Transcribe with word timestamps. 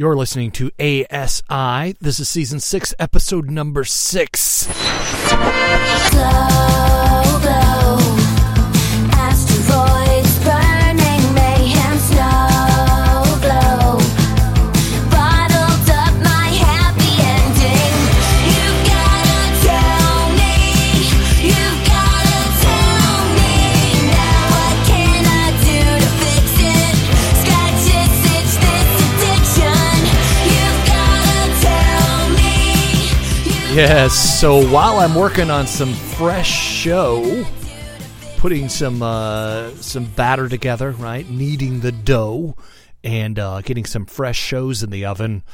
You're 0.00 0.16
listening 0.16 0.50
to 0.52 0.70
ASI. 0.80 1.94
This 2.00 2.20
is 2.20 2.28
season 2.30 2.58
six, 2.58 2.94
episode 2.98 3.50
number 3.50 3.84
six. 3.84 4.66
Yes, 33.72 34.40
so 34.40 34.68
while 34.68 34.98
I'm 34.98 35.14
working 35.14 35.48
on 35.48 35.68
some 35.68 35.92
fresh 35.92 36.50
show, 36.50 37.46
putting 38.38 38.68
some 38.68 39.00
uh, 39.00 39.70
some 39.76 40.06
batter 40.06 40.48
together, 40.48 40.90
right? 40.90 41.28
Kneading 41.30 41.78
the 41.78 41.92
dough 41.92 42.56
and 43.04 43.38
uh, 43.38 43.60
getting 43.60 43.84
some 43.84 44.06
fresh 44.06 44.38
shows 44.38 44.82
in 44.82 44.90
the 44.90 45.04
oven. 45.04 45.44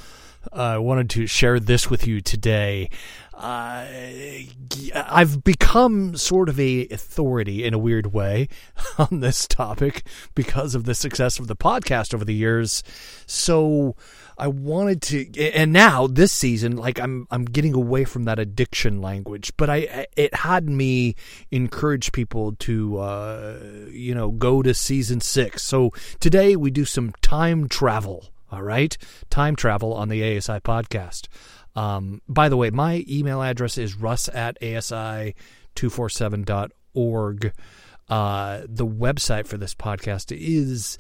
I 0.51 0.79
wanted 0.79 1.11
to 1.11 1.27
share 1.27 1.61
this 1.61 1.91
with 1.91 2.06
you 2.06 2.23
today. 2.23 2.89
Uh, 3.34 3.84
I've 4.95 5.45
become 5.45 6.17
sort 6.17 6.48
of 6.48 6.59
a 6.59 6.89
authority 6.89 7.64
in 7.64 7.75
a 7.75 7.78
weird 7.78 8.14
way 8.14 8.48
on 8.98 9.20
this 9.20 9.47
topic 9.47 10.06
because 10.34 10.75
of 10.75 10.84
the 10.84 10.95
success 10.95 11.39
of 11.39 11.48
the 11.48 11.56
podcast 11.56 12.14
over 12.14 12.25
the 12.25 12.34
years. 12.34 12.83
So 13.27 13.95
I 14.39 14.49
wanted 14.49 15.01
to, 15.03 15.55
and 15.55 15.73
now 15.73 16.07
this 16.07 16.33
season, 16.33 16.77
like 16.77 17.01
I'm, 17.01 17.27
I'm 17.31 17.47
getting 17.47 17.73
away 17.75 18.05
from 18.05 18.25
that 18.25 18.39
addiction 18.39 19.01
language, 19.01 19.51
but 19.56 19.70
I, 19.70 20.06
it 20.17 20.34
had 20.34 20.69
me 20.69 21.15
encourage 21.51 22.12
people 22.12 22.55
to, 22.56 22.98
uh, 22.98 23.59
you 23.91 24.15
know, 24.15 24.31
go 24.31 24.61
to 24.62 24.75
season 24.75 25.20
six. 25.20 25.62
So 25.62 25.91
today 26.20 26.55
we 26.55 26.70
do 26.70 26.84
some 26.84 27.12
time 27.23 27.67
travel. 27.69 28.28
All 28.53 28.62
right, 28.62 28.97
time 29.28 29.56
travel 29.56 29.93
on 29.93 30.09
the 30.09 30.23
ASI 30.23 30.61
podcast. 30.61 31.27
Um, 31.75 32.23
by 32.28 32.48
the 32.48 32.56
way, 32.56 32.71
my 32.71 33.05
email 33.09 33.43
address 33.43 33.77
is 33.77 33.97
russ 33.97 34.28
at 34.28 34.56
asi247.org. 34.61 37.53
Uh, 38.09 38.61
the 38.69 38.87
website 38.87 39.48
for 39.48 39.59
this 39.59 39.75
podcast 39.75 40.31
is 40.31 40.97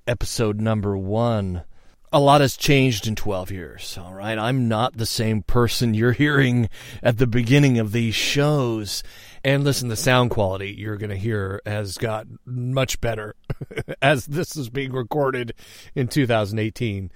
episode 0.06 0.58
number 0.58 0.96
one. 0.96 1.64
A 2.10 2.20
lot 2.20 2.40
has 2.40 2.56
changed 2.56 3.06
in 3.06 3.16
12 3.16 3.50
years, 3.50 3.98
all 4.00 4.14
right? 4.14 4.38
I'm 4.38 4.66
not 4.66 4.96
the 4.96 5.04
same 5.04 5.42
person 5.42 5.92
you're 5.92 6.12
hearing 6.12 6.70
at 7.02 7.18
the 7.18 7.26
beginning 7.26 7.78
of 7.78 7.92
these 7.92 8.14
shows. 8.14 9.02
And 9.44 9.62
listen, 9.62 9.88
the 9.88 9.96
sound 9.96 10.30
quality 10.30 10.72
you're 10.72 10.96
going 10.96 11.10
to 11.10 11.16
hear 11.16 11.60
has 11.66 11.98
got 11.98 12.26
much 12.46 13.00
better 13.02 13.34
as 14.02 14.24
this 14.24 14.56
is 14.56 14.70
being 14.70 14.92
recorded 14.92 15.52
in 15.94 16.08
2018, 16.08 17.10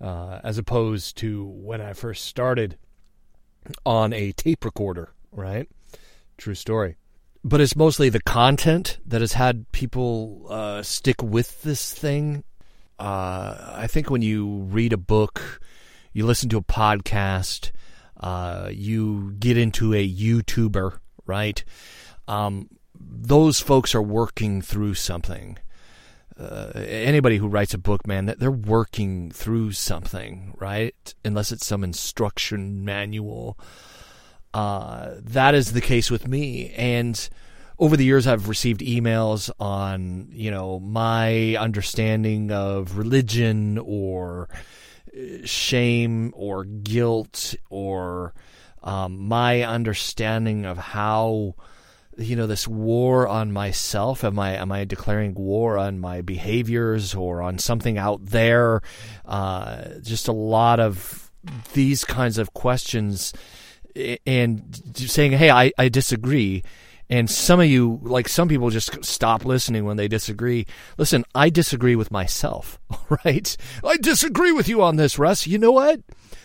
uh, 0.00 0.40
as 0.42 0.56
opposed 0.56 1.18
to 1.18 1.44
when 1.44 1.82
I 1.82 1.92
first 1.92 2.24
started 2.24 2.78
on 3.84 4.14
a 4.14 4.32
tape 4.32 4.64
recorder, 4.64 5.12
right? 5.32 5.68
True 6.38 6.54
story. 6.54 6.96
But 7.44 7.60
it's 7.60 7.76
mostly 7.76 8.08
the 8.08 8.22
content 8.22 8.98
that 9.06 9.20
has 9.20 9.34
had 9.34 9.70
people 9.72 10.46
uh, 10.48 10.82
stick 10.82 11.22
with 11.22 11.62
this 11.62 11.92
thing. 11.92 12.44
Uh, 13.00 13.76
I 13.76 13.86
think 13.86 14.10
when 14.10 14.20
you 14.20 14.58
read 14.70 14.92
a 14.92 14.98
book, 14.98 15.60
you 16.12 16.26
listen 16.26 16.50
to 16.50 16.58
a 16.58 16.62
podcast, 16.62 17.70
uh, 18.18 18.68
you 18.70 19.32
get 19.38 19.56
into 19.56 19.94
a 19.94 20.06
YouTuber, 20.06 20.98
right? 21.26 21.64
Um, 22.28 22.68
those 22.94 23.58
folks 23.58 23.94
are 23.94 24.02
working 24.02 24.60
through 24.60 24.94
something. 24.94 25.56
Uh, 26.38 26.72
anybody 26.74 27.38
who 27.38 27.48
writes 27.48 27.72
a 27.72 27.78
book, 27.78 28.06
man, 28.06 28.34
they're 28.38 28.50
working 28.50 29.30
through 29.30 29.72
something, 29.72 30.54
right? 30.58 31.14
Unless 31.24 31.52
it's 31.52 31.66
some 31.66 31.82
instruction 31.82 32.84
manual. 32.84 33.58
Uh, 34.52 35.12
that 35.16 35.54
is 35.54 35.72
the 35.72 35.80
case 35.80 36.10
with 36.10 36.28
me. 36.28 36.70
And 36.76 37.30
over 37.80 37.96
the 37.96 38.04
years, 38.04 38.26
I've 38.26 38.48
received 38.48 38.82
emails 38.82 39.50
on, 39.58 40.28
you 40.30 40.50
know, 40.50 40.78
my 40.80 41.56
understanding 41.56 42.52
of 42.52 42.98
religion 42.98 43.78
or 43.78 44.50
uh, 45.16 45.46
shame 45.46 46.32
or 46.36 46.64
guilt 46.64 47.54
or 47.70 48.34
um, 48.82 49.26
my 49.26 49.62
understanding 49.62 50.66
of 50.66 50.76
how 50.76 51.54
you 52.18 52.36
know 52.36 52.46
this 52.46 52.68
war 52.68 53.26
on 53.26 53.50
myself 53.50 54.24
am 54.24 54.38
i 54.38 54.54
am 54.56 54.70
i 54.72 54.84
declaring 54.84 55.32
war 55.32 55.78
on 55.78 55.98
my 55.98 56.20
behaviors 56.20 57.14
or 57.14 57.40
on 57.40 57.58
something 57.58 57.96
out 57.96 58.22
there? 58.26 58.82
Uh, 59.24 59.84
just 60.02 60.28
a 60.28 60.32
lot 60.32 60.80
of 60.80 61.30
these 61.72 62.04
kinds 62.04 62.36
of 62.36 62.52
questions 62.52 63.32
and 64.26 64.82
saying 64.96 65.32
hey 65.32 65.50
i, 65.50 65.72
I 65.78 65.88
disagree 65.88 66.62
and 67.10 67.28
some 67.28 67.60
of 67.60 67.66
you 67.66 67.98
like 68.02 68.28
some 68.28 68.48
people 68.48 68.70
just 68.70 69.04
stop 69.04 69.44
listening 69.44 69.84
when 69.84 69.96
they 69.96 70.08
disagree. 70.08 70.66
Listen 70.96 71.24
i 71.34 71.50
disagree 71.50 71.96
with 71.96 72.10
myself 72.10 72.78
right? 73.24 73.56
I 73.84 73.96
disagree 73.96 74.52
with 74.52 74.68
you 74.68 74.82
on 74.82 74.96
this 74.96 75.18
russ. 75.18 75.46
You 75.46 75.58
know 75.58 75.72
what? 75.72 76.00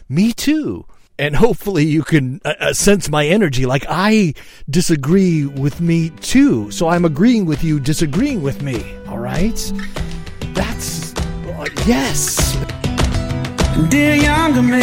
Me 0.10 0.34
too. 0.34 0.86
And 1.18 1.36
hopefully 1.36 1.86
you 1.86 2.04
can 2.04 2.42
uh, 2.44 2.54
uh, 2.60 2.74
sense 2.74 3.08
my 3.10 3.26
energy. 3.26 3.66
Like 3.66 3.86
i 3.88 4.34
disagree 4.70 5.46
with 5.46 5.80
me 5.80 6.10
too. 6.10 6.72
So 6.72 6.90
i'm 6.90 7.06
agreeing 7.06 7.46
with 7.46 7.64
you 7.64 7.80
disagreeing 7.80 8.42
with 8.42 8.62
me 8.62 8.84
all 9.08 9.20
right? 9.20 9.74
That's 10.54 11.14
uh, 11.16 11.68
yes. 11.86 12.58
Dear 13.90 14.16
younger 14.16 14.62
me, 14.62 14.82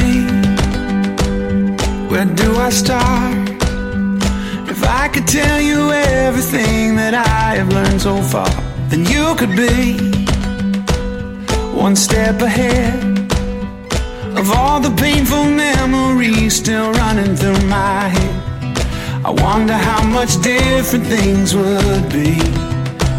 where 2.09 2.27
do 2.27 2.57
I 2.57 2.69
start? 2.71 3.42
If 4.83 4.89
I 4.89 5.07
could 5.07 5.29
tell 5.29 5.61
you 5.61 5.93
everything 5.93 6.97
that 6.97 7.15
I 7.15 7.55
have 7.55 7.69
learned 7.69 8.01
so 8.01 8.21
far, 8.21 8.51
then 8.91 9.07
you 9.07 9.37
could 9.37 9.55
be 9.55 9.95
one 11.71 11.95
step 11.95 12.41
ahead 12.43 13.05
of 14.37 14.51
all 14.51 14.81
the 14.81 14.91
painful 14.97 15.45
memories 15.45 16.57
still 16.57 16.91
running 16.95 17.37
through 17.37 17.65
my 17.69 18.09
head. 18.09 19.25
I 19.25 19.31
wonder 19.31 19.75
how 19.75 20.03
much 20.03 20.43
different 20.43 21.07
things 21.07 21.55
would 21.55 22.09
be, 22.11 22.35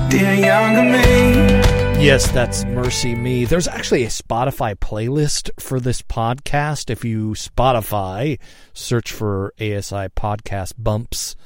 dear 0.09 0.33
younger 0.33 0.83
me. 0.83 1.63
Yes, 2.03 2.29
that's 2.29 2.65
MercyMe. 2.65 3.47
There's 3.47 3.69
actually 3.69 4.03
a 4.03 4.09
Spotify 4.09 4.75
playlist 4.75 5.49
for 5.61 5.79
this 5.79 6.01
podcast. 6.01 6.89
If 6.89 7.05
you 7.05 7.29
Spotify, 7.29 8.37
search 8.73 9.13
for 9.13 9.53
ASI 9.61 10.09
Podcast 10.09 10.73
Bumps, 10.77 11.37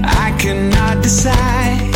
I 0.04 0.36
cannot 0.38 1.02
decide. 1.02 1.94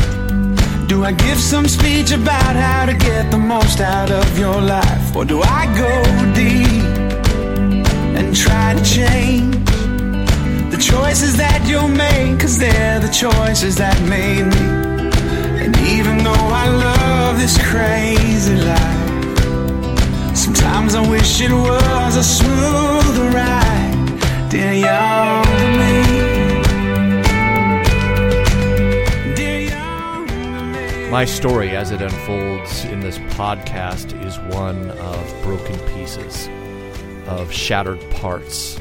Do 0.87 1.03
I 1.03 1.11
give 1.11 1.37
some 1.37 1.67
speech 1.67 2.11
about 2.11 2.55
how 2.55 2.85
to 2.85 2.94
get 2.94 3.29
the 3.29 3.37
most 3.37 3.81
out 3.81 4.09
of 4.09 4.39
your 4.39 4.61
life? 4.61 5.15
Or 5.17 5.25
do 5.25 5.41
I 5.41 5.65
go 5.75 6.01
deep 6.33 6.81
and 8.17 8.33
try 8.33 8.73
to 8.73 8.81
change 8.85 9.60
choices 13.61 13.75
that 13.75 14.01
made 14.09 14.43
me. 14.43 14.59
And 15.63 15.77
even 15.77 16.23
though 16.23 16.31
I 16.33 16.67
love 16.67 17.39
this 17.39 17.57
crazy 17.69 18.55
life, 18.55 20.35
sometimes 20.35 20.95
I 20.95 21.07
wish 21.07 21.41
it 21.41 21.51
was 21.51 22.15
a 22.15 22.23
smoother 22.23 23.29
ride. 23.29 24.49
Dear 24.49 24.73
younger 24.73 25.77
me. 25.77 25.91
My 31.11 31.25
story, 31.25 31.75
as 31.75 31.91
it 31.91 32.01
unfolds 32.01 32.85
in 32.85 33.01
this 33.01 33.19
podcast, 33.37 34.19
is 34.25 34.39
one 34.55 34.89
of 34.89 35.43
broken 35.43 35.77
pieces, 35.93 36.49
of 37.27 37.51
shattered 37.51 38.01
parts, 38.11 38.79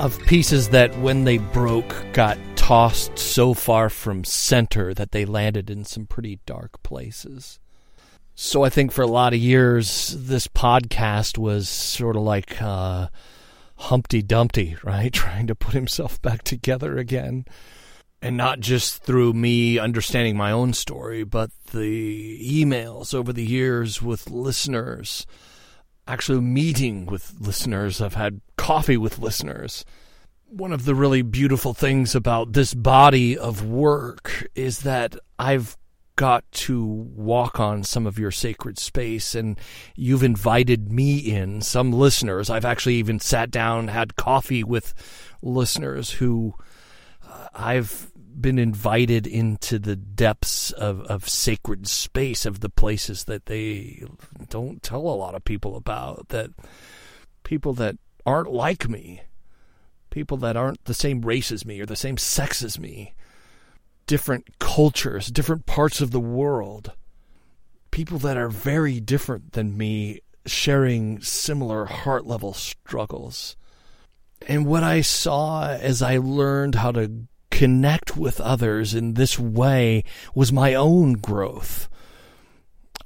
of 0.00 0.18
pieces 0.26 0.70
that, 0.70 0.98
when 0.98 1.24
they 1.24 1.38
broke, 1.38 1.94
got 2.12 2.38
tossed 2.70 3.18
so 3.18 3.52
far 3.52 3.90
from 3.90 4.22
center 4.22 4.94
that 4.94 5.10
they 5.10 5.24
landed 5.24 5.68
in 5.68 5.84
some 5.84 6.06
pretty 6.06 6.38
dark 6.46 6.80
places. 6.84 7.58
So 8.36 8.62
I 8.62 8.68
think 8.68 8.92
for 8.92 9.02
a 9.02 9.08
lot 9.08 9.32
of 9.32 9.40
years, 9.40 10.14
this 10.16 10.46
podcast 10.46 11.36
was 11.36 11.68
sort 11.68 12.14
of 12.14 12.22
like 12.22 12.62
uh, 12.62 13.08
Humpty 13.74 14.22
Dumpty, 14.22 14.76
right? 14.84 15.12
Trying 15.12 15.48
to 15.48 15.56
put 15.56 15.74
himself 15.74 16.22
back 16.22 16.44
together 16.44 16.96
again 16.96 17.44
and 18.22 18.36
not 18.36 18.60
just 18.60 19.02
through 19.02 19.32
me 19.32 19.76
understanding 19.76 20.36
my 20.36 20.52
own 20.52 20.72
story, 20.72 21.24
but 21.24 21.50
the 21.72 22.38
emails 22.40 23.12
over 23.12 23.32
the 23.32 23.44
years 23.44 24.00
with 24.00 24.30
listeners, 24.30 25.26
actually 26.06 26.40
meeting 26.40 27.04
with 27.04 27.34
listeners. 27.40 28.00
I've 28.00 28.14
had 28.14 28.40
coffee 28.56 28.96
with 28.96 29.18
listeners. 29.18 29.84
One 30.50 30.72
of 30.72 30.84
the 30.84 30.94
really 30.94 31.22
beautiful 31.22 31.74
things 31.74 32.14
about 32.14 32.52
this 32.52 32.74
body 32.74 33.38
of 33.38 33.64
work 33.64 34.48
is 34.54 34.80
that 34.80 35.14
I've 35.38 35.76
got 36.16 36.44
to 36.52 36.84
walk 36.84 37.58
on 37.58 37.82
some 37.82 38.06
of 38.06 38.18
your 38.18 38.30
sacred 38.30 38.78
space 38.78 39.34
and 39.34 39.58
you've 39.96 40.22
invited 40.22 40.92
me 40.92 41.18
in 41.18 41.62
some 41.62 41.92
listeners. 41.92 42.50
I've 42.50 42.64
actually 42.64 42.96
even 42.96 43.20
sat 43.20 43.50
down 43.50 43.88
had 43.88 44.16
coffee 44.16 44.62
with 44.62 44.92
listeners 45.42 46.10
who 46.12 46.54
uh, 47.28 47.48
i've 47.54 48.10
been 48.40 48.58
invited 48.58 49.26
into 49.26 49.78
the 49.78 49.96
depths 49.96 50.70
of, 50.72 51.02
of 51.02 51.28
sacred 51.28 51.86
space 51.86 52.46
of 52.46 52.60
the 52.60 52.68
places 52.70 53.24
that 53.24 53.46
they 53.46 54.02
don't 54.48 54.82
tell 54.82 55.00
a 55.00 55.16
lot 55.16 55.34
of 55.34 55.44
people 55.44 55.76
about 55.76 56.28
that 56.28 56.50
people 57.42 57.74
that 57.74 57.96
aren't 58.24 58.52
like 58.52 58.88
me 58.88 59.20
people 60.10 60.36
that 60.38 60.56
aren't 60.56 60.84
the 60.84 60.94
same 60.94 61.22
race 61.22 61.50
as 61.50 61.64
me 61.64 61.80
or 61.80 61.86
the 61.86 61.96
same 61.96 62.16
sex 62.16 62.62
as 62.62 62.78
me 62.78 63.14
different 64.10 64.58
cultures, 64.58 65.28
different 65.28 65.66
parts 65.66 66.00
of 66.00 66.10
the 66.10 66.18
world, 66.18 66.90
people 67.92 68.18
that 68.18 68.36
are 68.36 68.48
very 68.48 68.98
different 68.98 69.52
than 69.52 69.78
me 69.78 70.18
sharing 70.44 71.20
similar 71.20 71.84
heart 71.84 72.26
level 72.26 72.52
struggles. 72.52 73.54
And 74.48 74.66
what 74.66 74.82
I 74.82 75.00
saw 75.00 75.68
as 75.68 76.02
I 76.02 76.18
learned 76.18 76.74
how 76.74 76.90
to 76.90 77.28
connect 77.52 78.16
with 78.16 78.40
others 78.40 78.94
in 78.94 79.14
this 79.14 79.38
way 79.38 80.02
was 80.34 80.52
my 80.52 80.74
own 80.74 81.12
growth. 81.12 81.88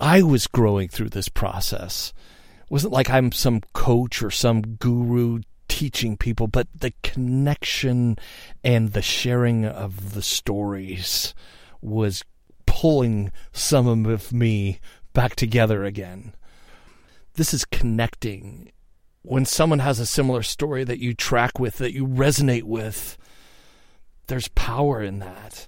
I 0.00 0.22
was 0.22 0.46
growing 0.46 0.88
through 0.88 1.10
this 1.10 1.28
process. 1.28 2.14
It 2.62 2.70
wasn't 2.70 2.94
like 2.94 3.10
I'm 3.10 3.30
some 3.30 3.60
coach 3.74 4.22
or 4.22 4.30
some 4.30 4.62
guru 4.62 5.40
teaching 5.74 6.16
people, 6.16 6.46
but 6.46 6.68
the 6.72 6.92
connection 7.02 8.16
and 8.62 8.92
the 8.92 9.02
sharing 9.02 9.64
of 9.64 10.14
the 10.14 10.22
stories 10.22 11.34
was 11.82 12.22
pulling 12.64 13.32
some 13.50 14.06
of 14.06 14.32
me 14.32 14.78
back 15.14 15.34
together 15.34 15.82
again. 15.82 16.32
This 17.34 17.52
is 17.52 17.64
connecting. 17.64 18.70
When 19.22 19.44
someone 19.44 19.80
has 19.80 19.98
a 19.98 20.06
similar 20.06 20.44
story 20.44 20.84
that 20.84 21.00
you 21.00 21.12
track 21.12 21.58
with, 21.58 21.78
that 21.78 21.92
you 21.92 22.06
resonate 22.06 22.62
with, 22.62 23.18
there's 24.28 24.46
power 24.46 25.02
in 25.02 25.18
that. 25.18 25.66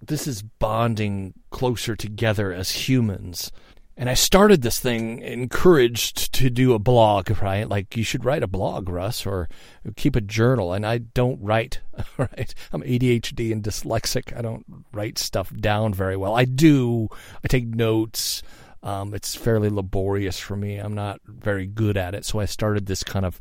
This 0.00 0.26
is 0.26 0.40
bonding 0.40 1.34
closer 1.50 1.94
together 1.94 2.54
as 2.54 2.88
humans. 2.88 3.52
And 4.00 4.08
I 4.08 4.14
started 4.14 4.62
this 4.62 4.80
thing 4.80 5.20
encouraged 5.20 6.32
to 6.32 6.48
do 6.48 6.72
a 6.72 6.78
blog, 6.78 7.42
right? 7.42 7.68
Like 7.68 7.98
you 7.98 8.02
should 8.02 8.24
write 8.24 8.42
a 8.42 8.46
blog, 8.46 8.88
Russ, 8.88 9.26
or 9.26 9.46
keep 9.94 10.16
a 10.16 10.22
journal. 10.22 10.72
And 10.72 10.86
I 10.86 10.96
don't 10.96 11.38
write, 11.42 11.80
right? 12.16 12.54
I'm 12.72 12.80
ADHD 12.80 13.52
and 13.52 13.62
dyslexic. 13.62 14.34
I 14.34 14.40
don't 14.40 14.64
write 14.90 15.18
stuff 15.18 15.54
down 15.54 15.92
very 15.92 16.16
well. 16.16 16.34
I 16.34 16.46
do. 16.46 17.08
I 17.44 17.48
take 17.48 17.66
notes. 17.66 18.42
Um, 18.82 19.12
it's 19.12 19.36
fairly 19.36 19.68
laborious 19.68 20.38
for 20.38 20.56
me. 20.56 20.78
I'm 20.78 20.94
not 20.94 21.20
very 21.26 21.66
good 21.66 21.98
at 21.98 22.14
it. 22.14 22.24
So 22.24 22.40
I 22.40 22.46
started 22.46 22.86
this 22.86 23.04
kind 23.04 23.26
of 23.26 23.38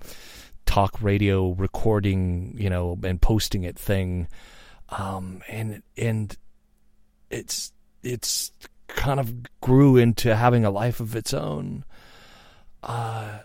talk 0.65 1.01
radio 1.01 1.51
recording, 1.51 2.53
you 2.57 2.69
know, 2.69 2.99
and 3.01 3.21
posting 3.21 3.63
it 3.63 3.79
thing. 3.79 4.27
Um, 4.89 5.41
and 5.47 5.83
and 5.95 6.35
it's 7.29 7.71
it's 8.03 8.51
kind 8.89 9.19
of 9.19 9.34
grew 9.62 9.98
into 9.98 10.36
having 10.36 10.65
a 10.65 10.69
life 10.69 11.00
of 11.00 11.15
its 11.15 11.34
own. 11.34 11.86
Uh, 12.84 13.39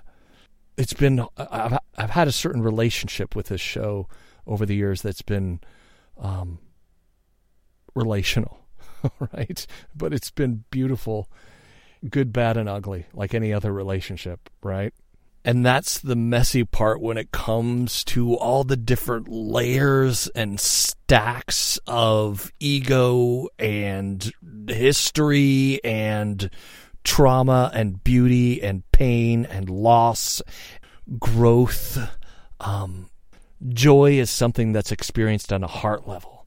it's 0.77 0.93
been 0.93 1.27
I've 1.37 1.79
I've 1.97 2.11
had 2.11 2.29
a 2.29 2.33
certain 2.33 2.63
relationship 2.63 3.37
with 3.37 3.47
this 3.47 3.61
show 3.61 4.09
over 4.47 4.67
the 4.67 4.75
years 4.75 5.03
that's 5.03 5.23
been 5.23 5.61
um, 6.19 6.59
relational, 7.95 8.67
right? 9.33 9.67
But 9.95 10.13
it's 10.13 10.31
been 10.31 10.65
beautiful, 10.71 11.31
good, 12.09 12.33
bad, 12.33 12.57
and 12.57 12.69
ugly, 12.69 13.07
like 13.13 13.35
any 13.35 13.53
other 13.53 13.73
relationship, 13.73 14.51
right? 14.63 14.93
And 15.45 15.65
that's 15.65 15.99
the 15.99 16.17
messy 16.17 16.65
part 16.65 17.03
when 17.03 17.19
it 17.19 17.31
comes 17.31 18.03
to 18.05 18.35
all 18.35 18.65
the 18.65 18.79
different 18.79 19.29
layers 19.29 20.27
and 20.29 20.59
stacks 20.59 21.79
of 21.87 22.51
ego 22.61 23.49
and 23.59 24.33
history 24.67 25.81
and 25.85 26.49
trauma 27.05 27.71
and 27.75 28.03
beauty 28.03 28.63
and 28.63 28.91
pain 28.91 29.45
and 29.45 29.69
loss. 29.69 30.41
growth. 31.19 31.99
Um, 32.61 33.11
joy 33.69 34.13
is 34.13 34.31
something 34.31 34.73
that's 34.73 34.93
experienced 34.93 35.53
on 35.53 35.63
a 35.63 35.69
heart 35.69 36.09
level, 36.09 36.47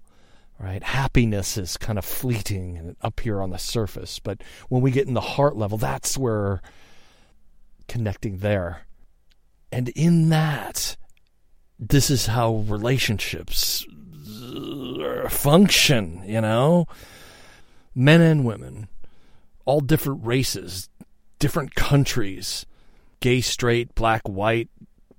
right? 0.58 0.82
Happiness 0.82 1.58
is 1.58 1.78
kind 1.78 2.00
of 2.00 2.06
fleeting 2.06 2.78
and 2.78 2.96
up 3.02 3.20
here 3.20 3.42
on 3.44 3.52
the 3.52 3.60
surface. 3.60 4.18
But 4.18 4.42
when 4.70 4.82
we 4.82 4.90
get 4.90 5.08
in 5.08 5.14
the 5.14 5.22
heart 5.22 5.56
level, 5.56 5.78
that's 5.78 6.18
where 6.18 6.64
connecting 7.88 8.40
there. 8.40 8.87
And 9.72 9.90
in 9.90 10.30
that, 10.30 10.96
this 11.80 12.10
is 12.10 12.28
how 12.28 12.56
relationships 12.68 13.86
uh, 13.88 15.30
function, 15.30 16.24
you 16.26 16.42
know? 16.42 16.88
Men 17.94 18.22
and 18.22 18.46
women, 18.46 18.88
all 19.66 19.80
different 19.80 20.26
races, 20.26 20.90
different 21.40 21.76
countries, 21.76 22.66
gay, 23.20 23.42
straight, 23.42 23.94
black, 23.96 24.22
white, 24.28 24.70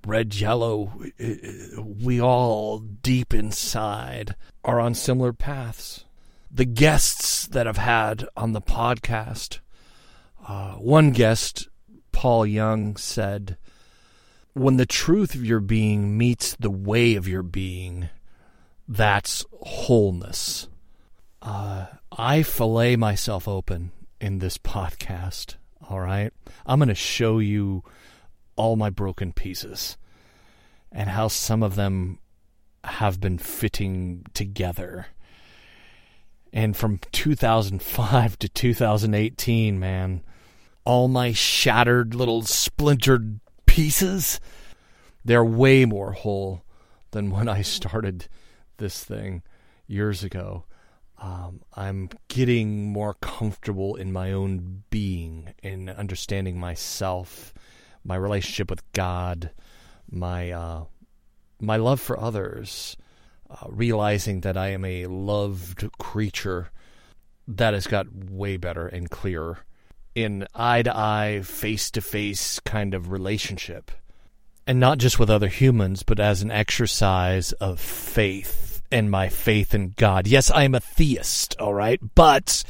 red, 0.05 0.35
yellow, 0.35 0.91
uh, 1.21 1.81
we 1.81 2.21
all 2.21 2.79
deep 2.79 3.33
inside 3.33 4.35
are 4.63 4.79
on 4.79 4.93
similar 4.93 5.33
paths. 5.33 6.05
The 6.51 6.65
guests 6.65 7.47
that 7.47 7.67
I've 7.67 7.77
had 7.77 8.25
on 8.35 8.53
the 8.53 8.61
podcast, 8.61 9.59
uh, 10.47 10.73
one 10.73 11.11
guest, 11.11 11.67
Paul 12.11 12.45
Young, 12.45 12.95
said, 12.95 13.57
When 14.53 14.77
the 14.77 14.85
truth 14.85 15.35
of 15.35 15.45
your 15.45 15.59
being 15.59 16.17
meets 16.17 16.55
the 16.55 16.71
way 16.71 17.15
of 17.15 17.27
your 17.27 17.43
being, 17.43 18.09
that's 18.87 19.45
wholeness. 19.61 20.67
Uh, 21.41 21.85
I 22.11 22.43
fillet 22.43 22.95
myself 22.95 23.47
open 23.47 23.91
in 24.19 24.39
this 24.39 24.57
podcast, 24.57 25.55
all 25.87 25.99
right? 25.99 26.33
I'm 26.65 26.79
going 26.79 26.89
to 26.89 26.95
show 26.95 27.39
you 27.39 27.83
all 28.55 28.75
my 28.75 28.89
broken 28.89 29.31
pieces 29.31 29.97
and 30.91 31.09
how 31.09 31.27
some 31.27 31.63
of 31.63 31.75
them 31.75 32.19
have 32.83 33.21
been 33.21 33.37
fitting 33.37 34.25
together. 34.33 35.07
And 36.51 36.75
from 36.75 36.99
2005 37.11 38.39
to 38.39 38.49
2018, 38.49 39.79
man, 39.79 40.23
all 40.83 41.07
my 41.07 41.31
shattered 41.31 42.15
little 42.15 42.41
splintered 42.41 43.39
pieces, 43.79 44.41
they're 45.23 45.41
way 45.41 45.85
more 45.85 46.11
whole 46.11 46.65
than 47.11 47.31
when 47.31 47.47
I 47.47 47.61
started 47.61 48.27
this 48.75 49.05
thing 49.05 49.41
years 49.87 50.21
ago. 50.21 50.65
Um, 51.17 51.61
I'm 51.77 52.09
getting 52.27 52.91
more 52.91 53.13
comfortable 53.21 53.95
in 53.95 54.11
my 54.11 54.33
own 54.33 54.83
being, 54.89 55.53
in 55.63 55.87
understanding 55.87 56.59
myself, 56.59 57.53
my 58.03 58.17
relationship 58.17 58.69
with 58.69 58.83
God, 58.91 59.51
my 60.11 60.51
uh, 60.51 60.83
my 61.61 61.77
love 61.77 62.01
for 62.01 62.19
others, 62.19 62.97
uh, 63.49 63.65
realizing 63.69 64.41
that 64.41 64.57
I 64.57 64.71
am 64.71 64.83
a 64.83 65.05
loved 65.05 65.89
creature 65.99 66.69
that 67.47 67.73
has 67.73 67.87
got 67.87 68.13
way 68.13 68.57
better 68.57 68.87
and 68.87 69.09
clearer 69.09 69.59
in 70.23 70.47
eye 70.53 70.81
to 70.83 70.95
eye, 70.95 71.41
face 71.43 71.91
to 71.91 72.01
face 72.01 72.59
kind 72.61 72.93
of 72.93 73.11
relationship. 73.11 73.91
And 74.67 74.79
not 74.79 74.99
just 74.99 75.17
with 75.17 75.29
other 75.29 75.47
humans, 75.47 76.03
but 76.03 76.19
as 76.19 76.41
an 76.41 76.51
exercise 76.51 77.53
of 77.53 77.79
faith 77.79 78.81
and 78.91 79.09
my 79.09 79.29
faith 79.29 79.73
in 79.73 79.93
God. 79.95 80.27
Yes, 80.27 80.51
I 80.51 80.63
am 80.63 80.75
a 80.75 80.79
theist, 80.79 81.55
all 81.59 81.73
right, 81.73 81.99
but 82.15 82.63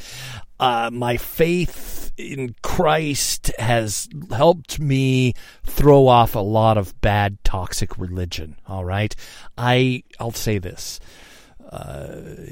uh, 0.58 0.90
my 0.92 1.16
faith 1.16 2.12
in 2.16 2.54
Christ 2.62 3.50
has 3.58 4.08
helped 4.30 4.78
me 4.78 5.32
throw 5.64 6.06
off 6.06 6.34
a 6.34 6.40
lot 6.40 6.76
of 6.76 6.98
bad, 7.00 7.38
toxic 7.44 7.96
religion. 7.96 8.56
All 8.66 8.84
right, 8.84 9.14
I 9.56 10.02
I'll 10.18 10.32
say 10.32 10.58
this, 10.58 11.00
uh, 11.70 12.08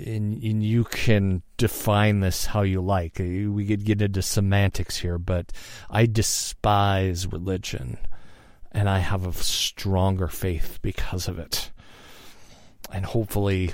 and, 0.06 0.40
and 0.42 0.62
you 0.62 0.84
can 0.84 1.42
define 1.56 2.20
this 2.20 2.46
how 2.46 2.62
you 2.62 2.80
like. 2.80 3.20
Uh, 3.20 3.50
We 3.50 3.66
could 3.66 3.84
get 3.84 4.00
into 4.00 4.22
semantics 4.22 4.96
here, 4.96 5.18
but 5.18 5.52
I 5.90 6.06
despise 6.06 7.26
religion, 7.26 7.98
and 8.70 8.88
I 8.88 9.00
have 9.00 9.26
a 9.26 9.32
stronger 9.32 10.28
faith 10.28 10.78
because 10.82 11.26
of 11.26 11.38
it, 11.38 11.72
and 12.92 13.04
hopefully 13.04 13.72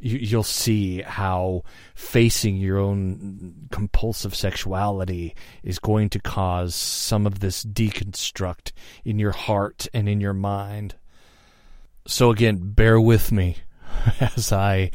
you'll 0.00 0.42
see 0.44 1.02
how 1.02 1.62
facing 1.96 2.56
your 2.56 2.78
own 2.78 3.68
compulsive 3.72 4.34
sexuality 4.34 5.34
is 5.64 5.80
going 5.80 6.08
to 6.10 6.20
cause 6.20 6.74
some 6.74 7.26
of 7.26 7.40
this 7.40 7.64
deconstruct 7.64 8.70
in 9.04 9.18
your 9.18 9.32
heart 9.32 9.88
and 9.92 10.08
in 10.08 10.20
your 10.20 10.32
mind. 10.32 10.94
So 12.06 12.30
again, 12.30 12.72
bear 12.74 13.00
with 13.00 13.32
me 13.32 13.56
as 14.20 14.52
I 14.52 14.90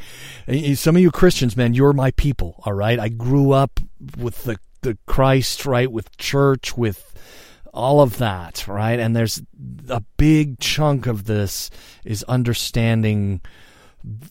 some 0.74 0.96
of 0.96 1.02
you 1.02 1.10
Christians, 1.10 1.56
man, 1.56 1.74
you're 1.74 1.92
my 1.92 2.10
people, 2.12 2.62
all 2.64 2.72
right? 2.72 2.98
I 2.98 3.08
grew 3.08 3.52
up 3.52 3.80
with 4.16 4.44
the 4.44 4.58
the 4.82 4.98
Christ, 5.06 5.64
right, 5.64 5.90
with 5.90 6.16
church, 6.18 6.76
with 6.76 7.08
all 7.72 8.00
of 8.00 8.18
that, 8.18 8.66
right? 8.68 8.98
And 8.98 9.16
there's 9.16 9.42
a 9.88 10.02
big 10.16 10.58
chunk 10.58 11.06
of 11.06 11.24
this 11.24 11.70
is 12.04 12.22
understanding 12.24 13.40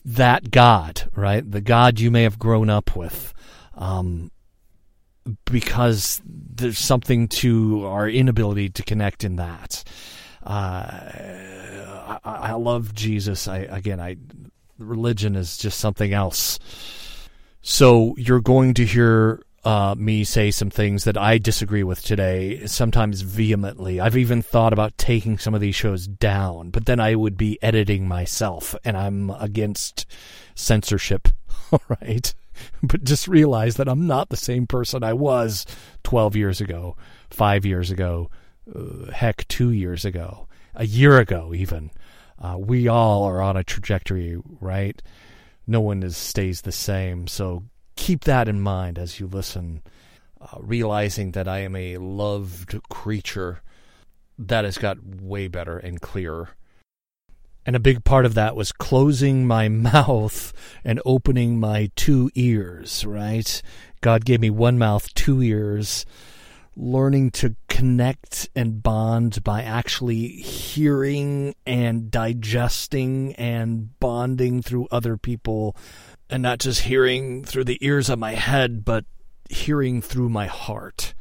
that 0.04 0.50
God, 0.50 1.08
right? 1.16 1.48
The 1.48 1.60
God 1.60 1.98
you 1.98 2.10
may 2.10 2.22
have 2.22 2.38
grown 2.38 2.70
up 2.70 2.94
with. 2.94 3.34
Um, 3.74 4.30
because 5.44 6.20
there's 6.24 6.78
something 6.78 7.28
to 7.28 7.86
our 7.86 8.08
inability 8.08 8.68
to 8.70 8.82
connect 8.82 9.24
in 9.24 9.36
that. 9.36 9.84
Uh, 10.42 12.18
I, 12.18 12.18
I 12.24 12.52
love 12.52 12.94
Jesus. 12.94 13.46
I 13.46 13.58
again, 13.58 14.00
I 14.00 14.16
religion 14.78 15.36
is 15.36 15.56
just 15.56 15.78
something 15.78 16.12
else. 16.12 16.58
So 17.60 18.14
you're 18.16 18.40
going 18.40 18.74
to 18.74 18.84
hear 18.84 19.42
uh, 19.64 19.94
me 19.96 20.24
say 20.24 20.50
some 20.50 20.70
things 20.70 21.04
that 21.04 21.16
I 21.16 21.38
disagree 21.38 21.84
with 21.84 22.02
today, 22.02 22.66
sometimes 22.66 23.20
vehemently. 23.20 24.00
I've 24.00 24.16
even 24.16 24.42
thought 24.42 24.72
about 24.72 24.98
taking 24.98 25.38
some 25.38 25.54
of 25.54 25.60
these 25.60 25.76
shows 25.76 26.06
down, 26.06 26.70
but 26.70 26.86
then 26.86 26.98
I 26.98 27.14
would 27.14 27.36
be 27.36 27.62
editing 27.62 28.08
myself, 28.08 28.74
and 28.84 28.96
I'm 28.96 29.30
against 29.30 30.06
censorship. 30.54 31.28
All 31.72 31.82
right. 31.88 32.34
But 32.82 33.04
just 33.04 33.28
realize 33.28 33.76
that 33.76 33.88
I'm 33.88 34.06
not 34.06 34.28
the 34.28 34.36
same 34.36 34.66
person 34.66 35.02
I 35.02 35.12
was 35.12 35.64
12 36.02 36.36
years 36.36 36.60
ago, 36.60 36.96
five 37.30 37.64
years 37.64 37.90
ago, 37.90 38.30
uh, 38.74 39.10
heck, 39.12 39.46
two 39.48 39.70
years 39.70 40.04
ago, 40.04 40.48
a 40.74 40.86
year 40.86 41.18
ago, 41.18 41.52
even. 41.54 41.90
Uh, 42.42 42.56
we 42.58 42.88
all 42.88 43.22
are 43.22 43.40
on 43.40 43.56
a 43.56 43.62
trajectory, 43.62 44.36
right? 44.60 45.00
No 45.64 45.80
one 45.80 46.02
is 46.02 46.16
stays 46.16 46.62
the 46.62 46.72
same. 46.72 47.28
So 47.28 47.64
keep 47.94 48.24
that 48.24 48.48
in 48.48 48.60
mind 48.60 48.98
as 48.98 49.20
you 49.20 49.28
listen, 49.28 49.82
uh, 50.40 50.58
realizing 50.58 51.32
that 51.32 51.46
I 51.46 51.58
am 51.58 51.76
a 51.76 51.98
loved 51.98 52.82
creature 52.90 53.62
that 54.36 54.64
has 54.64 54.76
got 54.76 54.98
way 55.04 55.46
better 55.46 55.78
and 55.78 56.00
clearer. 56.00 56.50
And 57.64 57.76
a 57.76 57.80
big 57.80 58.02
part 58.02 58.26
of 58.26 58.34
that 58.34 58.56
was 58.56 58.72
closing 58.72 59.46
my 59.46 59.68
mouth 59.68 60.52
and 60.84 61.00
opening 61.06 61.60
my 61.60 61.92
two 61.94 62.28
ears, 62.34 63.04
right? 63.04 63.62
God 64.00 64.24
gave 64.24 64.40
me 64.40 64.50
one 64.50 64.78
mouth, 64.78 65.14
two 65.14 65.40
ears, 65.42 66.04
learning 66.76 67.30
to 67.30 67.54
connect 67.68 68.48
and 68.54 68.82
bond 68.82 69.42
by 69.44 69.62
actually 69.62 70.28
hearing 70.28 71.54
and 71.66 72.10
digesting 72.10 73.34
and 73.34 73.98
bonding 74.00 74.62
through 74.62 74.88
other 74.90 75.16
people 75.16 75.76
and 76.30 76.42
not 76.42 76.58
just 76.58 76.82
hearing 76.82 77.44
through 77.44 77.64
the 77.64 77.78
ears 77.84 78.08
of 78.08 78.18
my 78.18 78.32
head, 78.32 78.84
but 78.84 79.04
hearing 79.50 80.00
through 80.00 80.28
my 80.28 80.46
heart. 80.46 81.14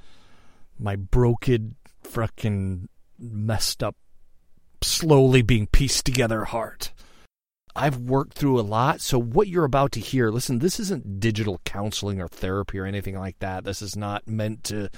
My 0.79 0.95
broken, 0.95 1.75
fucking 2.03 2.87
messed 3.19 3.83
up, 3.83 3.95
slowly 4.81 5.41
being 5.41 5.67
pieced 5.67 6.05
together 6.05 6.45
heart. 6.45 6.91
I've 7.75 7.97
worked 7.97 8.37
through 8.37 8.59
a 8.59 8.61
lot, 8.61 9.01
so 9.01 9.19
what 9.19 9.47
you're 9.47 9.65
about 9.65 9.91
to 9.93 9.99
hear, 9.99 10.29
listen, 10.29 10.59
this 10.59 10.79
isn't 10.79 11.19
digital 11.19 11.61
counseling 11.63 12.21
or 12.21 12.27
therapy 12.27 12.79
or 12.79 12.85
anything 12.85 13.17
like 13.17 13.39
that. 13.39 13.63
This 13.63 13.81
is 13.81 13.95
not 13.95 14.27
meant 14.27 14.65
to, 14.65 14.89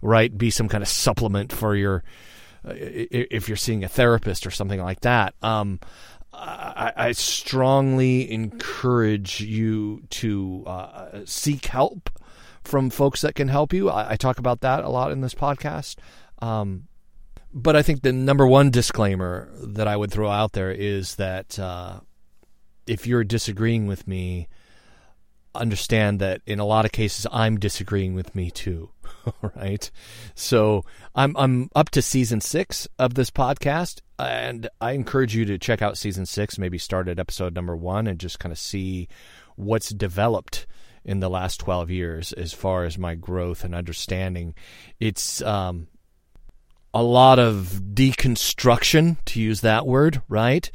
right, 0.00 0.36
be 0.36 0.50
some 0.50 0.68
kind 0.68 0.82
of 0.82 0.88
supplement 0.88 1.52
for 1.52 1.74
your, 1.74 2.04
uh, 2.64 2.72
if 2.76 3.48
you're 3.48 3.56
seeing 3.56 3.84
a 3.84 3.88
therapist 3.88 4.46
or 4.46 4.50
something 4.50 4.80
like 4.80 5.00
that. 5.00 5.34
Um, 5.42 5.80
I, 6.32 6.92
I 6.96 7.12
strongly 7.12 8.30
encourage 8.30 9.40
you 9.40 10.02
to 10.10 10.64
uh, 10.66 11.20
seek 11.24 11.66
help 11.66 12.10
from 12.62 12.90
folks 12.90 13.22
that 13.22 13.34
can 13.34 13.48
help 13.48 13.72
you. 13.72 13.90
I, 13.90 14.12
I, 14.12 14.16
talk 14.16 14.38
about 14.38 14.60
that 14.60 14.84
a 14.84 14.88
lot 14.88 15.10
in 15.10 15.22
this 15.22 15.34
podcast. 15.34 15.96
Um, 16.40 16.84
but 17.52 17.74
I 17.74 17.82
think 17.82 18.02
the 18.02 18.12
number 18.12 18.46
one 18.46 18.70
disclaimer 18.70 19.50
that 19.60 19.88
I 19.88 19.96
would 19.96 20.12
throw 20.12 20.30
out 20.30 20.52
there 20.52 20.70
is 20.70 21.16
that 21.16 21.58
uh, 21.58 22.00
if 22.86 23.06
you're 23.06 23.24
disagreeing 23.24 23.86
with 23.86 24.06
me, 24.06 24.48
understand 25.54 26.20
that 26.20 26.40
in 26.46 26.60
a 26.60 26.64
lot 26.64 26.84
of 26.84 26.92
cases 26.92 27.26
I'm 27.32 27.58
disagreeing 27.58 28.14
with 28.14 28.34
me 28.34 28.50
too. 28.50 28.90
right? 29.56 29.90
So 30.34 30.84
I'm 31.14 31.36
I'm 31.36 31.68
up 31.74 31.90
to 31.90 32.02
season 32.02 32.40
six 32.40 32.88
of 32.98 33.14
this 33.14 33.30
podcast, 33.30 34.00
and 34.18 34.68
I 34.80 34.92
encourage 34.92 35.34
you 35.34 35.44
to 35.46 35.58
check 35.58 35.82
out 35.82 35.98
season 35.98 36.26
six. 36.26 36.58
Maybe 36.58 36.78
start 36.78 37.08
at 37.08 37.18
episode 37.18 37.54
number 37.54 37.76
one 37.76 38.06
and 38.06 38.18
just 38.18 38.38
kind 38.38 38.52
of 38.52 38.58
see 38.58 39.08
what's 39.56 39.90
developed 39.90 40.66
in 41.04 41.20
the 41.20 41.30
last 41.30 41.60
12 41.60 41.90
years 41.90 42.32
as 42.34 42.52
far 42.52 42.84
as 42.84 42.98
my 42.98 43.14
growth 43.14 43.64
and 43.64 43.74
understanding. 43.74 44.54
It's 44.98 45.40
um, 45.42 45.88
a 46.92 47.02
lot 47.02 47.38
of 47.38 47.80
deconstruction, 47.94 49.16
to 49.26 49.40
use 49.40 49.62
that 49.62 49.86
word, 49.86 50.22
right? 50.28 50.70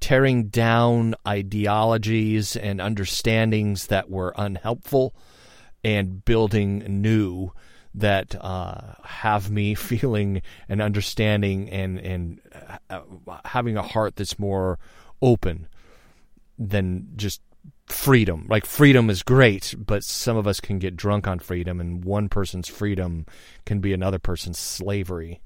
Tearing 0.00 0.48
down 0.48 1.14
ideologies 1.26 2.56
and 2.56 2.80
understandings 2.80 3.86
that 3.88 4.10
were 4.10 4.34
unhelpful 4.36 5.14
and 5.82 6.24
building 6.24 6.78
new 6.88 7.52
that 7.94 8.34
uh, 8.40 8.94
have 9.04 9.50
me 9.50 9.74
feeling 9.74 10.42
and 10.68 10.80
understanding 10.80 11.70
and, 11.70 11.98
and 11.98 12.40
uh, 12.90 13.00
having 13.44 13.76
a 13.76 13.82
heart 13.82 14.16
that's 14.16 14.38
more 14.38 14.78
open 15.22 15.66
than 16.58 17.08
just 17.16 17.40
freedom. 17.86 18.46
Like 18.48 18.66
freedom 18.66 19.10
is 19.10 19.22
great, 19.22 19.74
but 19.78 20.04
some 20.04 20.36
of 20.36 20.46
us 20.46 20.60
can 20.60 20.78
get 20.78 20.96
drunk 20.96 21.26
on 21.26 21.38
freedom, 21.38 21.80
and 21.80 22.04
one 22.04 22.28
person's 22.28 22.68
freedom 22.68 23.26
can 23.64 23.80
be 23.80 23.92
another 23.92 24.18
person's 24.18 24.58
slavery. 24.58 25.40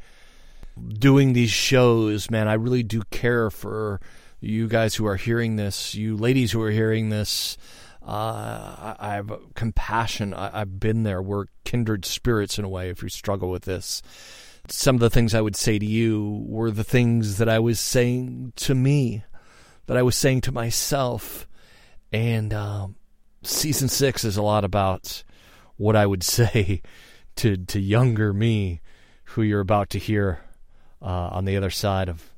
Doing 0.88 1.32
these 1.32 1.50
shows, 1.50 2.30
man, 2.30 2.48
I 2.48 2.54
really 2.54 2.82
do 2.82 3.02
care 3.10 3.50
for 3.50 4.00
you 4.40 4.68
guys 4.68 4.94
who 4.94 5.06
are 5.06 5.16
hearing 5.16 5.56
this, 5.56 5.94
you 5.94 6.16
ladies 6.16 6.52
who 6.52 6.62
are 6.62 6.70
hearing 6.70 7.10
this. 7.10 7.56
Uh, 8.02 8.94
I, 8.96 8.96
I 8.98 9.14
have 9.14 9.30
compassion. 9.54 10.32
I, 10.32 10.62
I've 10.62 10.80
been 10.80 11.02
there. 11.02 11.20
We're 11.20 11.46
kindred 11.64 12.04
spirits 12.04 12.58
in 12.58 12.64
a 12.64 12.68
way. 12.68 12.88
If 12.88 13.02
you 13.02 13.10
struggle 13.10 13.50
with 13.50 13.64
this, 13.64 14.02
some 14.68 14.96
of 14.96 15.00
the 15.00 15.10
things 15.10 15.34
I 15.34 15.40
would 15.40 15.56
say 15.56 15.78
to 15.78 15.86
you 15.86 16.44
were 16.46 16.70
the 16.70 16.84
things 16.84 17.38
that 17.38 17.48
I 17.48 17.58
was 17.58 17.78
saying 17.78 18.54
to 18.56 18.74
me, 18.74 19.24
that 19.86 19.96
I 19.96 20.02
was 20.02 20.16
saying 20.16 20.42
to 20.42 20.52
myself 20.52 21.46
and 22.12 22.52
um, 22.52 22.96
season 23.42 23.88
six 23.88 24.24
is 24.24 24.36
a 24.36 24.42
lot 24.42 24.64
about 24.64 25.22
what 25.76 25.96
I 25.96 26.06
would 26.06 26.22
say 26.24 26.82
to 27.36 27.56
to 27.56 27.80
younger 27.80 28.32
me, 28.32 28.80
who 29.24 29.42
you're 29.42 29.60
about 29.60 29.90
to 29.90 29.98
hear 29.98 30.40
uh, 31.02 31.28
on 31.32 31.44
the 31.44 31.56
other 31.56 31.70
side 31.70 32.08
of 32.08 32.30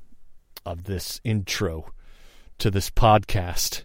of 0.65 0.83
this 0.83 1.19
intro 1.23 1.91
to 2.59 2.71
this 2.71 2.89
podcast, 2.89 3.83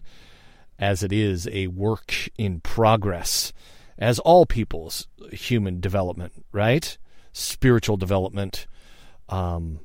as 0.77 1.03
it 1.03 1.11
is 1.11 1.47
a 1.51 1.67
work 1.67 2.29
in 2.37 2.59
progress, 2.61 3.51
as 3.97 4.19
all 4.19 4.45
people's 4.45 5.07
human 5.31 5.79
development, 5.79 6.45
right? 6.51 6.97
Spiritual 7.33 7.97
development, 7.97 8.67
um, 9.27 9.79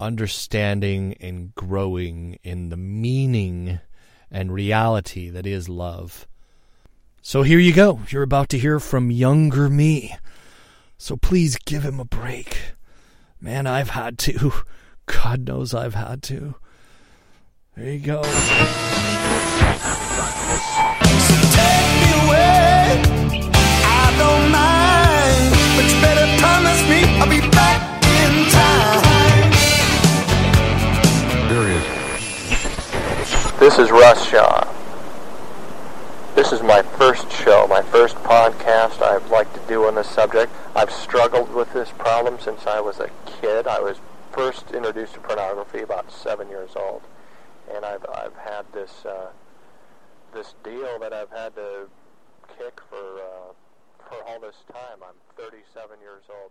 understanding 0.00 1.14
and 1.20 1.54
growing 1.54 2.38
in 2.42 2.70
the 2.70 2.76
meaning 2.76 3.80
and 4.30 4.52
reality 4.52 5.28
that 5.30 5.46
is 5.46 5.68
love. 5.68 6.26
So 7.22 7.42
here 7.42 7.58
you 7.58 7.72
go. 7.72 8.00
You're 8.08 8.22
about 8.22 8.48
to 8.50 8.58
hear 8.58 8.80
from 8.80 9.10
younger 9.10 9.68
me. 9.68 10.16
So 10.96 11.16
please 11.16 11.56
give 11.56 11.82
him 11.82 12.00
a 12.00 12.04
break. 12.04 12.74
Man, 13.40 13.66
I've 13.66 13.90
had 13.90 14.18
to. 14.20 14.52
God 15.12 15.46
knows 15.46 15.74
I've 15.74 15.94
had 15.94 16.22
to. 16.24 16.54
There 17.76 17.92
you 17.92 17.98
go. 18.00 18.22
Take 18.22 18.32
me 22.00 22.10
away. 22.26 23.02
I 23.82 24.06
don't 24.18 24.50
mind, 24.50 25.50
but 25.76 25.84
you 25.88 25.96
better 26.00 26.26
promise 26.40 26.80
me 26.88 27.00
I'll 27.18 27.28
be 27.28 27.40
back 27.50 27.80
in 28.04 28.50
time. 28.50 29.50
This 33.58 33.78
is 33.78 33.90
Russ 33.90 34.28
Shaw. 34.28 34.66
This 36.34 36.52
is 36.52 36.62
my 36.62 36.82
first 36.82 37.30
show, 37.32 37.66
my 37.68 37.82
first 37.82 38.16
podcast 38.16 39.02
I'd 39.02 39.28
like 39.28 39.52
to 39.52 39.60
do 39.68 39.86
on 39.86 39.96
this 39.96 40.08
subject. 40.08 40.52
I've 40.74 40.90
struggled 40.90 41.52
with 41.52 41.72
this 41.72 41.90
problem 41.90 42.38
since 42.40 42.66
I 42.66 42.80
was 42.80 43.00
a 43.00 43.10
kid. 43.26 43.66
I 43.66 43.80
was 43.80 43.98
first 44.32 44.70
introduced 44.70 45.14
to 45.14 45.20
pornography 45.20 45.80
about 45.80 46.10
seven 46.10 46.48
years 46.48 46.70
old, 46.76 47.02
and 47.74 47.84
I've 47.84 48.04
I've 48.14 48.36
had 48.36 48.64
this 48.72 49.04
uh, 49.04 49.28
this 50.32 50.54
deal 50.64 50.98
that 51.00 51.12
I've 51.12 51.30
had 51.30 51.54
to 51.56 51.88
kick 52.56 52.80
for 52.88 52.96
uh, 52.96 53.52
for 54.08 54.22
all 54.26 54.40
this 54.40 54.56
time. 54.72 54.98
I'm 55.02 55.14
37 55.36 56.00
years 56.00 56.22
old. 56.30 56.48